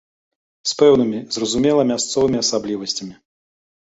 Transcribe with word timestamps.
З 0.69 0.71
пэўнымі, 0.79 1.19
зразумела, 1.35 1.81
мясцовымі 1.91 2.37
асаблівасцямі. 2.43 3.13